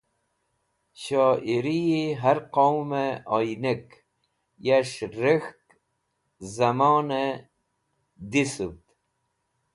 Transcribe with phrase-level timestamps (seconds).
[1.01, 3.85] Shoyiriyi har qowmẽ oynek,
[4.65, 5.61] yas̃h rek̃hk
[6.53, 7.35] zẽmnaẽ
[8.31, 8.83] dhisuvd